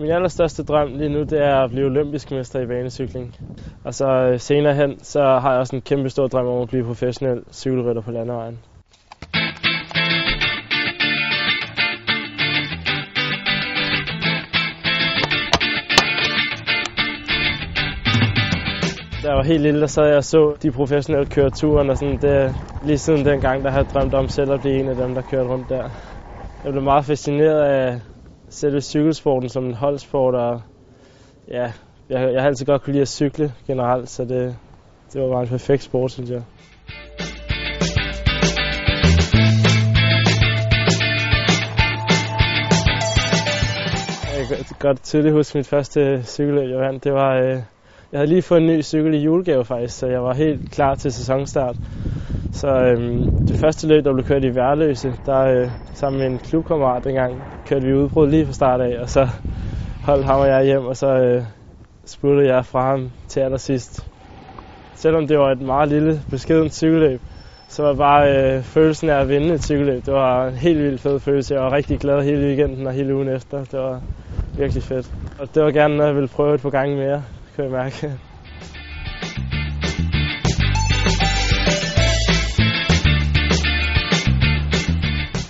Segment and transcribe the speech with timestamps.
[0.00, 3.34] Min allerstørste drøm lige nu, det er at blive olympisk mester i banecykling.
[3.84, 6.68] Og så øh, senere hen, så har jeg også en kæmpe stor drøm om at
[6.68, 8.58] blive professionel cykelrytter på landevejen.
[19.22, 21.98] Da jeg var helt lille, der sad jeg og så de professionelle køre turen, og
[21.98, 24.96] sådan det, lige siden dengang, der havde jeg drømt om selv at blive en af
[24.96, 25.90] dem, der kørte rundt der.
[26.64, 28.00] Jeg blev meget fascineret af
[28.50, 30.60] selve cykelsporten som en holdsport, og
[31.48, 31.72] ja,
[32.08, 34.56] jeg, jeg har altid godt kunne lide at cykle generelt, så det,
[35.12, 36.42] det var bare en perfekt sport, synes jeg.
[44.38, 47.04] Jeg kan godt tydeligt huske mit første cykelløb, jeg vandt.
[47.04, 47.62] Det var, øh,
[48.12, 50.94] jeg havde lige fået en ny cykel i julegave faktisk, så jeg var helt klar
[50.94, 51.76] til sæsonstart.
[52.52, 56.38] Så øhm, det første løb, der blev kørt i Værløse, der øh, sammen med en
[56.38, 59.28] klubkammerat dengang, kørte vi udbrud lige fra start af, og så
[60.02, 61.42] holdt ham og jeg hjem, og så øh,
[62.04, 64.06] spurgte jeg fra ham til allersidst.
[64.94, 67.20] Selvom det var et meget lille, beskedent cykelløb,
[67.68, 70.06] så var bare øh, følelsen af at vinde et cykelløb.
[70.06, 71.54] Det var en helt vildt fed følelse.
[71.54, 73.64] Jeg var rigtig glad hele weekenden og hele ugen efter.
[73.64, 74.00] Det var
[74.56, 75.10] virkelig fedt.
[75.38, 77.22] Og det var gerne noget, jeg ville prøve et par gange mere,
[77.56, 78.27] kan jeg mærke.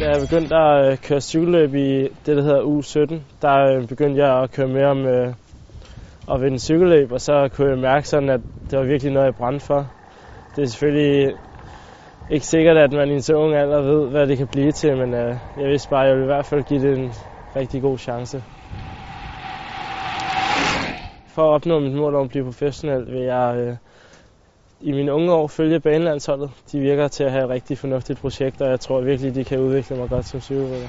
[0.08, 4.42] Jeg begyndte at øh, køre cykelløb i det, der hedder U17, der øh, begyndte jeg
[4.42, 5.34] at køre mere med øh,
[6.32, 9.34] at vinde cykelløb, og så kunne jeg mærke sådan, at det var virkelig noget, jeg
[9.34, 9.86] brændte for.
[10.56, 11.32] Det er selvfølgelig
[12.30, 14.96] ikke sikkert, at man i en så ung alder ved, hvad det kan blive til,
[14.96, 17.12] men jeg vidste bare, at jeg ville i hvert fald give det en
[17.56, 18.42] rigtig god chance.
[21.26, 23.76] For at opnå mit mål om at blive professionel, vil jeg øh,
[24.80, 26.50] i mine unge år følge banelandsholdet.
[26.72, 29.60] De virker til at have et rigtig fornuftigt projekt, og jeg tror virkelig, de kan
[29.60, 30.88] udvikle mig godt som cykelrytter.